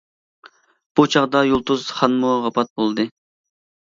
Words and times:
بۇ 0.99 1.05
چاغدا 1.15 1.43
يۇلتۇز 1.49 1.85
خانمۇ 1.99 2.33
ۋاپات 2.47 2.73
بولدى. 2.81 3.07